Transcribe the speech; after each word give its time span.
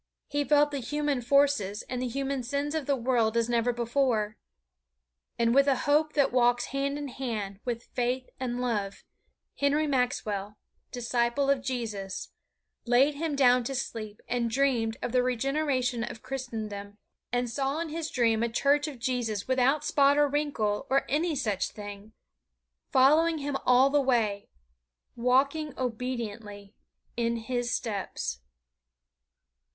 He 0.29 0.43
felt 0.43 0.71
the 0.71 0.79
human 0.79 1.21
forces 1.21 1.83
and 1.83 2.01
the 2.01 2.07
human 2.07 2.41
sins 2.41 2.73
of 2.73 2.87
the 2.87 2.95
world 2.95 3.37
as 3.37 3.47
never 3.47 3.71
before. 3.71 4.35
And 5.37 5.53
with 5.53 5.67
a 5.67 5.75
hope 5.85 6.13
that 6.13 6.31
walks 6.31 6.65
hand 6.73 6.97
in 6.97 7.07
hand 7.07 7.59
with 7.65 7.83
faith 7.93 8.27
and 8.39 8.59
love 8.59 9.03
Henry 9.59 9.85
Maxwell, 9.85 10.57
disciple 10.91 11.51
of 11.51 11.61
Jesus, 11.61 12.31
laid 12.87 13.13
him 13.13 13.35
down 13.35 13.63
to 13.65 13.75
sleep 13.75 14.21
and 14.27 14.49
dreamed 14.49 14.97
of 15.03 15.11
the 15.11 15.21
regeneration 15.21 16.03
of 16.03 16.23
Christendom, 16.23 16.97
and 17.31 17.47
saw 17.47 17.77
in 17.77 17.89
his 17.89 18.09
dream 18.09 18.41
a 18.41 18.49
church 18.49 18.87
of 18.87 18.97
Jesus 18.97 19.47
without 19.47 19.85
spot 19.85 20.17
or 20.17 20.27
wrinkle 20.27 20.87
or 20.89 21.05
any 21.09 21.35
such 21.35 21.69
thing, 21.69 22.13
following 22.89 23.37
him 23.37 23.55
all 23.67 23.91
the 23.91 24.01
way, 24.01 24.49
walking 25.15 25.77
obediently 25.77 26.73
in 27.15 27.37
His 27.37 27.69
steps. 27.71 28.39